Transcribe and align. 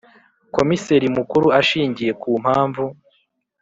Komiseri 0.55 1.05
Mukuru 1.17 1.47
ashingiye 1.59 2.11
ku 2.21 2.29
mpamvu 2.43 2.85